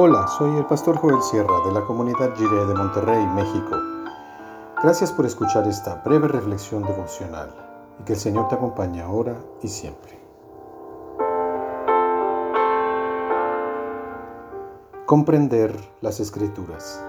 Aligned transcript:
Hola, 0.00 0.28
soy 0.28 0.56
el 0.56 0.64
pastor 0.64 0.96
Joel 0.96 1.20
Sierra 1.20 1.56
de 1.66 1.72
la 1.72 1.84
comunidad 1.84 2.32
Jiré 2.36 2.66
de 2.66 2.72
Monterrey, 2.72 3.26
México. 3.34 3.76
Gracias 4.80 5.10
por 5.10 5.26
escuchar 5.26 5.66
esta 5.66 5.96
breve 6.04 6.28
reflexión 6.28 6.84
devocional 6.84 7.52
y 7.98 8.04
que 8.04 8.12
el 8.12 8.18
Señor 8.20 8.46
te 8.46 8.54
acompañe 8.54 9.02
ahora 9.02 9.36
y 9.60 9.66
siempre. 9.66 10.16
Comprender 15.04 15.74
las 16.00 16.20
Escrituras. 16.20 17.04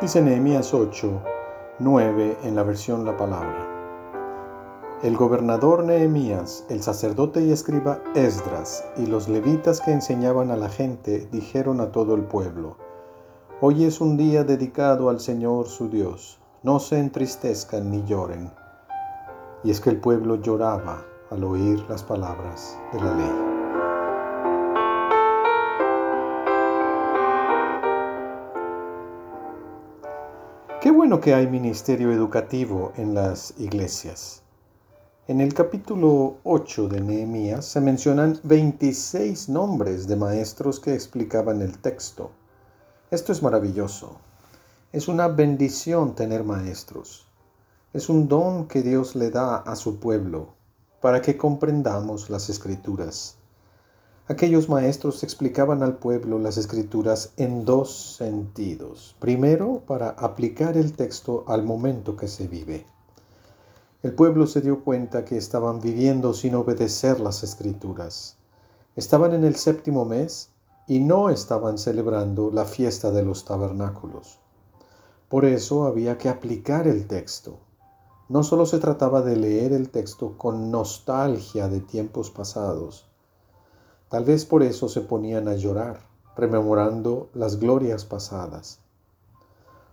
Dice 0.00 0.20
Nehemías 0.20 0.74
8, 0.74 1.22
9 1.78 2.38
en 2.42 2.56
la 2.56 2.64
versión 2.64 3.04
La 3.04 3.16
Palabra. 3.16 3.73
El 5.04 5.18
gobernador 5.18 5.84
Nehemías, 5.84 6.64
el 6.70 6.82
sacerdote 6.82 7.42
y 7.42 7.52
escriba 7.52 8.00
Esdras 8.14 8.86
y 8.96 9.04
los 9.04 9.28
levitas 9.28 9.82
que 9.82 9.90
enseñaban 9.90 10.50
a 10.50 10.56
la 10.56 10.70
gente 10.70 11.28
dijeron 11.30 11.82
a 11.82 11.92
todo 11.92 12.14
el 12.14 12.22
pueblo, 12.22 12.78
Hoy 13.60 13.84
es 13.84 14.00
un 14.00 14.16
día 14.16 14.44
dedicado 14.44 15.10
al 15.10 15.20
Señor 15.20 15.66
su 15.66 15.90
Dios, 15.90 16.40
no 16.62 16.80
se 16.80 16.98
entristezcan 16.98 17.90
ni 17.90 18.02
lloren. 18.04 18.50
Y 19.62 19.72
es 19.72 19.82
que 19.82 19.90
el 19.90 20.00
pueblo 20.00 20.36
lloraba 20.36 21.04
al 21.30 21.44
oír 21.44 21.84
las 21.86 22.02
palabras 22.02 22.78
de 22.94 23.00
la 23.02 23.14
ley. 23.14 23.32
Qué 30.80 30.90
bueno 30.90 31.20
que 31.20 31.34
hay 31.34 31.46
ministerio 31.46 32.10
educativo 32.10 32.92
en 32.96 33.12
las 33.14 33.52
iglesias. 33.58 34.43
En 35.26 35.40
el 35.40 35.54
capítulo 35.54 36.36
8 36.44 36.88
de 36.88 37.00
Nehemías 37.00 37.64
se 37.64 37.80
mencionan 37.80 38.38
26 38.42 39.48
nombres 39.48 40.06
de 40.06 40.16
maestros 40.16 40.80
que 40.80 40.92
explicaban 40.92 41.62
el 41.62 41.78
texto. 41.78 42.30
Esto 43.10 43.32
es 43.32 43.42
maravilloso. 43.42 44.18
Es 44.92 45.08
una 45.08 45.28
bendición 45.28 46.14
tener 46.14 46.44
maestros. 46.44 47.26
Es 47.94 48.10
un 48.10 48.28
don 48.28 48.68
que 48.68 48.82
Dios 48.82 49.16
le 49.16 49.30
da 49.30 49.56
a 49.56 49.76
su 49.76 49.98
pueblo 49.98 50.48
para 51.00 51.22
que 51.22 51.38
comprendamos 51.38 52.28
las 52.28 52.50
escrituras. 52.50 53.38
Aquellos 54.28 54.68
maestros 54.68 55.22
explicaban 55.22 55.82
al 55.82 55.96
pueblo 55.96 56.38
las 56.38 56.58
escrituras 56.58 57.32
en 57.38 57.64
dos 57.64 58.16
sentidos. 58.18 59.16
Primero, 59.20 59.84
para 59.86 60.10
aplicar 60.10 60.76
el 60.76 60.92
texto 60.92 61.44
al 61.48 61.62
momento 61.62 62.14
que 62.14 62.28
se 62.28 62.46
vive. 62.46 62.84
El 64.04 64.12
pueblo 64.12 64.46
se 64.46 64.60
dio 64.60 64.84
cuenta 64.84 65.24
que 65.24 65.38
estaban 65.38 65.80
viviendo 65.80 66.34
sin 66.34 66.54
obedecer 66.56 67.20
las 67.20 67.42
escrituras. 67.42 68.36
Estaban 68.96 69.32
en 69.32 69.44
el 69.44 69.56
séptimo 69.56 70.04
mes 70.04 70.50
y 70.86 70.98
no 71.00 71.30
estaban 71.30 71.78
celebrando 71.78 72.50
la 72.50 72.66
fiesta 72.66 73.10
de 73.10 73.24
los 73.24 73.46
tabernáculos. 73.46 74.40
Por 75.30 75.46
eso 75.46 75.86
había 75.86 76.18
que 76.18 76.28
aplicar 76.28 76.86
el 76.86 77.06
texto. 77.06 77.60
No 78.28 78.42
solo 78.42 78.66
se 78.66 78.78
trataba 78.78 79.22
de 79.22 79.36
leer 79.36 79.72
el 79.72 79.88
texto 79.88 80.36
con 80.36 80.70
nostalgia 80.70 81.68
de 81.68 81.80
tiempos 81.80 82.30
pasados. 82.30 83.08
Tal 84.10 84.26
vez 84.26 84.44
por 84.44 84.62
eso 84.62 84.90
se 84.90 85.00
ponían 85.00 85.48
a 85.48 85.54
llorar, 85.54 86.00
rememorando 86.36 87.30
las 87.32 87.58
glorias 87.58 88.04
pasadas. 88.04 88.80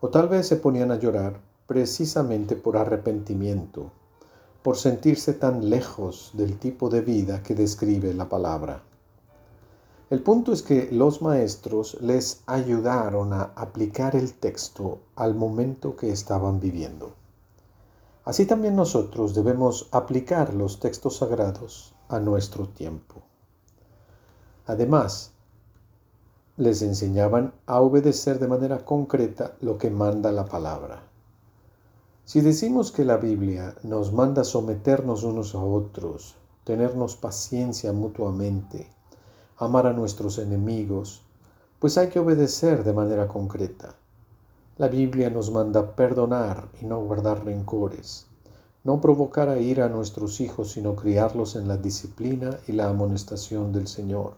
O 0.00 0.10
tal 0.10 0.28
vez 0.28 0.46
se 0.46 0.54
ponían 0.54 0.92
a 0.92 0.96
llorar 0.96 1.40
precisamente 1.66 2.56
por 2.56 2.76
arrepentimiento, 2.76 3.90
por 4.62 4.76
sentirse 4.76 5.32
tan 5.32 5.70
lejos 5.70 6.30
del 6.34 6.58
tipo 6.58 6.88
de 6.88 7.00
vida 7.00 7.42
que 7.42 7.54
describe 7.54 8.14
la 8.14 8.28
palabra. 8.28 8.82
El 10.08 10.22
punto 10.22 10.52
es 10.52 10.62
que 10.62 10.88
los 10.92 11.20
maestros 11.20 11.98
les 12.00 12.42
ayudaron 12.46 13.32
a 13.32 13.52
aplicar 13.56 14.14
el 14.14 14.34
texto 14.34 15.00
al 15.16 15.34
momento 15.34 15.96
que 15.96 16.12
estaban 16.12 16.60
viviendo. 16.60 17.14
Así 18.24 18.46
también 18.46 18.76
nosotros 18.76 19.34
debemos 19.34 19.88
aplicar 19.90 20.54
los 20.54 20.78
textos 20.78 21.16
sagrados 21.16 21.94
a 22.08 22.20
nuestro 22.20 22.68
tiempo. 22.68 23.22
Además, 24.66 25.32
les 26.56 26.82
enseñaban 26.82 27.52
a 27.66 27.80
obedecer 27.80 28.38
de 28.38 28.48
manera 28.48 28.84
concreta 28.84 29.56
lo 29.60 29.76
que 29.78 29.90
manda 29.90 30.32
la 30.32 30.44
palabra. 30.44 31.02
Si 32.26 32.40
decimos 32.40 32.90
que 32.90 33.04
la 33.04 33.18
Biblia 33.18 33.76
nos 33.84 34.12
manda 34.12 34.42
someternos 34.42 35.22
unos 35.22 35.54
a 35.54 35.60
otros, 35.60 36.34
tenernos 36.64 37.14
paciencia 37.14 37.92
mutuamente, 37.92 38.90
amar 39.58 39.86
a 39.86 39.92
nuestros 39.92 40.38
enemigos, 40.38 41.22
pues 41.78 41.96
hay 41.96 42.08
que 42.08 42.18
obedecer 42.18 42.82
de 42.82 42.92
manera 42.92 43.28
concreta. 43.28 43.94
La 44.76 44.88
Biblia 44.88 45.30
nos 45.30 45.52
manda 45.52 45.94
perdonar 45.94 46.68
y 46.82 46.86
no 46.86 46.98
guardar 46.98 47.44
rencores, 47.44 48.26
no 48.82 49.00
provocar 49.00 49.48
a 49.48 49.60
ira 49.60 49.84
a 49.84 49.88
nuestros 49.88 50.40
hijos, 50.40 50.72
sino 50.72 50.96
criarlos 50.96 51.54
en 51.54 51.68
la 51.68 51.76
disciplina 51.76 52.58
y 52.66 52.72
la 52.72 52.88
amonestación 52.88 53.72
del 53.72 53.86
Señor. 53.86 54.32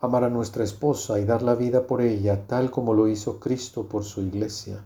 Amar 0.00 0.22
a 0.22 0.30
nuestra 0.30 0.62
esposa 0.62 1.18
y 1.18 1.24
dar 1.24 1.42
la 1.42 1.56
vida 1.56 1.88
por 1.88 2.00
ella, 2.00 2.46
tal 2.46 2.70
como 2.70 2.94
lo 2.94 3.08
hizo 3.08 3.40
Cristo 3.40 3.88
por 3.88 4.04
su 4.04 4.20
iglesia 4.22 4.84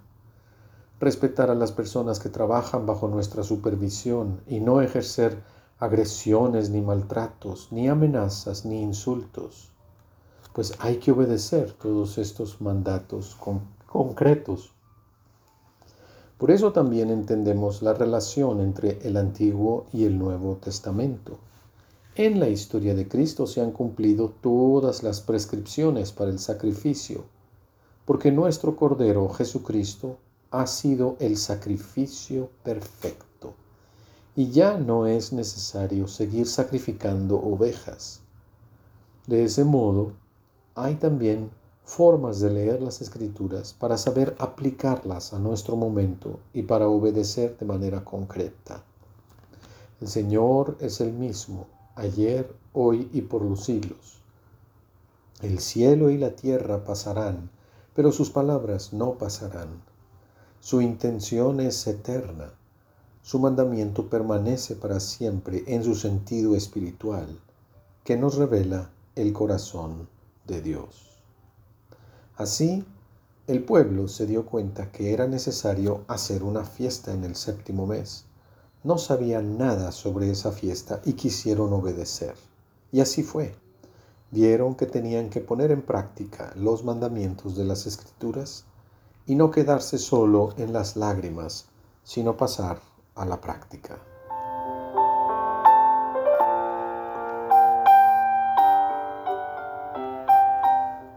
respetar 1.00 1.50
a 1.50 1.55
las 1.55 1.72
personas 1.72 2.21
que 2.21 2.28
trabajan 2.28 2.84
bajo 2.84 3.09
nuestra 3.09 3.43
supervisión 3.43 4.43
y 4.47 4.61
no 4.61 4.83
ejercer 4.83 5.43
agresiones 5.78 6.69
ni 6.69 6.83
maltratos, 6.83 7.69
ni 7.71 7.88
amenazas, 7.88 8.66
ni 8.66 8.83
insultos. 8.83 9.71
Pues 10.53 10.75
hay 10.78 10.99
que 10.99 11.12
obedecer 11.12 11.72
todos 11.72 12.19
estos 12.19 12.60
mandatos 12.60 13.34
concretos. 13.87 14.72
Por 16.37 16.50
eso 16.50 16.72
también 16.72 17.09
entendemos 17.10 17.81
la 17.81 17.94
relación 17.94 18.60
entre 18.60 18.99
el 19.03 19.16
Antiguo 19.16 19.87
y 19.93 20.05
el 20.05 20.19
Nuevo 20.19 20.56
Testamento. 20.56 21.39
En 22.15 22.41
la 22.41 22.49
historia 22.49 22.94
de 22.94 23.09
Cristo 23.09 23.47
se 23.47 23.62
han 23.62 23.71
cumplido 23.71 24.34
todas 24.43 25.03
las 25.03 25.22
prescripciones 25.22 26.12
para 26.12 26.31
el 26.31 26.39
sacrificio, 26.39 27.25
porque 28.05 28.33
nuestro 28.33 28.77
Cordero 28.77 29.28
Jesucristo 29.31 30.19
ha 30.50 30.66
sido 30.66 31.16
el 31.21 31.37
sacrificio 31.37 32.50
perfecto 32.65 33.55
y 34.34 34.50
ya 34.50 34.78
no 34.78 35.06
es 35.06 35.33
necesario 35.33 36.09
seguir 36.09 36.47
sacrificando 36.47 37.37
ovejas. 37.37 38.21
De 39.27 39.44
ese 39.44 39.65
modo, 39.65 40.12
hay 40.75 40.94
también 40.94 41.50
formas 41.84 42.41
de 42.41 42.50
leer 42.50 42.81
las 42.81 43.00
escrituras 43.00 43.75
para 43.75 43.99
saber 43.99 44.34
aplicarlas 44.39 45.33
a 45.33 45.39
nuestro 45.39 45.77
momento 45.77 46.41
y 46.55 46.62
para 46.62 46.89
obedecer 46.89 47.59
de 47.59 47.66
manera 47.66 48.05
concreta. 48.05 48.83
El 50.00 50.09
Señor 50.09 50.77
es 50.81 51.00
el 51.00 51.12
mismo, 51.12 51.66
ayer, 51.97 52.55
hoy 52.72 53.09
y 53.12 53.22
por 53.22 53.43
los 53.43 53.65
siglos. 53.65 54.22
El 55.43 55.59
cielo 55.59 56.10
y 56.10 56.19
la 56.19 56.37
tierra 56.37 56.84
pasarán, 56.84 57.50
pero 57.94 58.12
sus 58.12 58.31
palabras 58.31 58.93
no 58.93 59.19
pasarán. 59.19 59.90
Su 60.62 60.82
intención 60.82 61.59
es 61.60 61.87
eterna. 61.87 62.53
Su 63.22 63.38
mandamiento 63.38 64.10
permanece 64.10 64.76
para 64.76 65.00
siempre 65.00 65.65
en 65.66 65.82
su 65.82 65.94
sentido 65.94 66.54
espiritual, 66.54 67.41
que 68.04 68.19
nos 68.19 68.37
revela 68.37 68.91
el 69.16 69.32
corazón 69.32 70.06
de 70.47 70.60
Dios. 70.60 71.22
Así, 72.37 72.84
el 73.47 73.65
pueblo 73.65 74.06
se 74.06 74.26
dio 74.26 74.44
cuenta 74.44 74.93
que 74.93 75.15
era 75.15 75.26
necesario 75.26 76.04
hacer 76.09 76.43
una 76.43 76.65
fiesta 76.65 77.15
en 77.15 77.25
el 77.25 77.37
séptimo 77.37 77.87
mes. 77.87 78.27
No 78.84 78.98
sabían 78.98 79.56
nada 79.56 79.92
sobre 79.92 80.30
esa 80.30 80.53
fiesta 80.53 81.01
y 81.06 81.15
quisieron 81.15 81.72
obedecer. 81.72 82.34
Y 82.92 83.01
así 83.01 83.22
fue. 83.22 83.54
Vieron 84.30 84.74
que 84.74 84.84
tenían 84.84 85.30
que 85.30 85.41
poner 85.41 85.71
en 85.71 85.80
práctica 85.80 86.53
los 86.54 86.84
mandamientos 86.84 87.56
de 87.56 87.65
las 87.65 87.86
escrituras 87.86 88.66
y 89.30 89.36
no 89.36 89.53
quedarse 89.53 89.97
solo 89.97 90.54
en 90.56 90.72
las 90.72 90.97
lágrimas, 90.97 91.68
sino 92.03 92.36
pasar 92.36 92.80
a 93.15 93.24
la 93.24 93.41
práctica. 93.41 93.97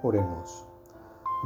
Oremos. 0.03 0.63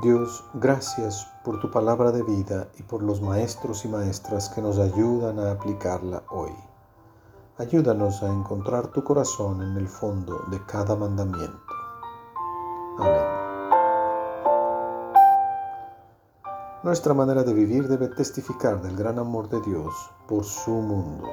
Dios, 0.01 0.43
gracias 0.55 1.25
por 1.45 1.61
tu 1.61 1.71
palabra 1.71 2.11
de 2.11 2.23
vida 2.23 2.67
y 2.77 2.83
por 2.83 3.01
los 3.01 3.21
maestros 3.21 3.85
y 3.85 3.87
maestras 3.87 4.49
que 4.49 4.61
nos 4.61 4.77
ayudan 4.77 5.39
a 5.39 5.51
aplicarla 5.51 6.23
hoy. 6.31 6.51
Ayúdanos 7.59 8.21
a 8.23 8.27
encontrar 8.27 8.87
tu 8.87 9.05
corazón 9.05 9.61
en 9.61 9.77
el 9.77 9.87
fondo 9.87 10.41
de 10.51 10.61
cada 10.65 10.97
mandamiento. 10.97 11.61
Amén. 12.99 13.26
Nuestra 16.87 17.13
manera 17.13 17.43
de 17.43 17.53
vivir 17.53 17.85
debe 17.89 18.07
testificar 18.07 18.81
del 18.81 18.95
gran 18.95 19.19
amor 19.19 19.49
de 19.49 19.59
Dios 19.59 19.93
por 20.25 20.45
su 20.45 20.71
mundo. 20.71 21.27